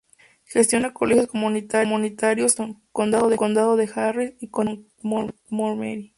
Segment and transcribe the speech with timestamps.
[0.45, 6.09] Gestiona colegios comunitarios en Houston, Condado de Harris, y Condado de Montgomery.